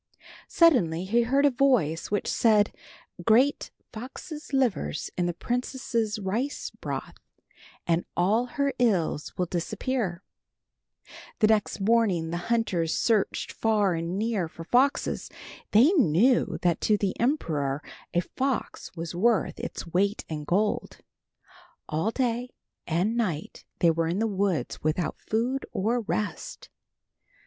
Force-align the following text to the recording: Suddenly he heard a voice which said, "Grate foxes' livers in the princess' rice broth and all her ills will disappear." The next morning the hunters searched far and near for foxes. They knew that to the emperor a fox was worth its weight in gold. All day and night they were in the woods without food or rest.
Suddenly 0.47 1.05
he 1.05 1.21
heard 1.21 1.45
a 1.45 1.51
voice 1.51 2.09
which 2.09 2.27
said, 2.27 2.73
"Grate 3.23 3.69
foxes' 3.93 4.51
livers 4.51 5.11
in 5.15 5.27
the 5.27 5.31
princess' 5.35 6.17
rice 6.17 6.71
broth 6.71 7.19
and 7.85 8.03
all 8.17 8.47
her 8.47 8.73
ills 8.79 9.37
will 9.37 9.45
disappear." 9.45 10.23
The 11.37 11.45
next 11.45 11.79
morning 11.79 12.31
the 12.31 12.37
hunters 12.49 12.95
searched 12.95 13.51
far 13.51 13.93
and 13.93 14.17
near 14.17 14.47
for 14.47 14.63
foxes. 14.63 15.29
They 15.69 15.91
knew 15.91 16.57
that 16.63 16.81
to 16.81 16.97
the 16.97 17.13
emperor 17.19 17.83
a 18.11 18.21
fox 18.21 18.91
was 18.95 19.13
worth 19.13 19.59
its 19.59 19.85
weight 19.85 20.25
in 20.27 20.45
gold. 20.45 20.97
All 21.87 22.09
day 22.09 22.49
and 22.87 23.15
night 23.15 23.65
they 23.77 23.91
were 23.91 24.07
in 24.07 24.17
the 24.17 24.25
woods 24.25 24.81
without 24.81 25.19
food 25.19 25.63
or 25.73 26.01
rest. 26.01 26.69